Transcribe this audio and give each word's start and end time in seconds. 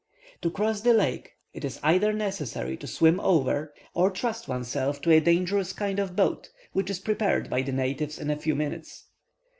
To 0.41 0.49
cross 0.49 0.81
the 0.81 0.95
lake, 0.95 1.35
it 1.53 1.63
is 1.63 1.79
either 1.83 2.11
necessary 2.11 2.75
to 2.77 2.87
swim 2.87 3.19
over 3.19 3.71
or 3.93 4.09
trust 4.09 4.47
oneself 4.47 4.99
to 5.01 5.11
a 5.11 5.19
dangerous 5.19 5.73
kind 5.73 5.99
of 5.99 6.15
boat, 6.15 6.49
which 6.73 6.89
is 6.89 6.97
prepared 6.97 7.51
by 7.51 7.61
the 7.61 7.71
natives 7.71 8.17
in 8.17 8.31
a 8.31 8.35
few 8.35 8.55
minutes. 8.55 9.03